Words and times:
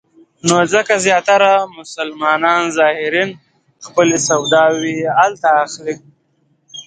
نو 0.47 0.57
ځکه 0.73 0.93
زیاتره 1.05 1.51
مسلمان 1.79 2.61
زایرین 2.77 3.29
خپلې 3.85 4.17
سوداوې 4.27 4.95
هلته 5.19 5.47
اخلي. 5.63 5.95